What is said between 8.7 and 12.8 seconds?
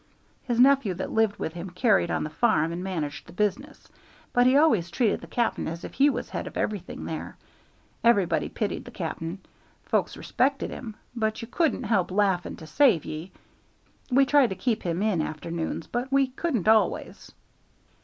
the cap'n; folks respected him; but you couldn't help laughing, to